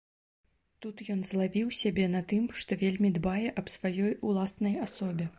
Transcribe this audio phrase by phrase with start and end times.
[0.83, 5.29] Тут ён злавіў сябе на тым, што вельмі дбае аб сваёй уласнай асобе.